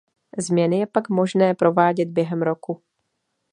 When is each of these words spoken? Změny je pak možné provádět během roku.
Změny 0.37 0.79
je 0.79 0.87
pak 0.87 1.09
možné 1.09 1.53
provádět 1.53 2.09
během 2.09 2.41
roku. 2.41 2.81